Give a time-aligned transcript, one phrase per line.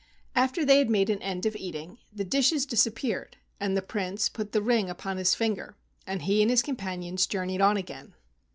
[0.33, 4.51] After they had made an end of eating, the dishes disappeared, and the Prince put
[4.51, 5.75] the ring upon his finger
[6.07, 8.15] and he and his companions journeyed on again.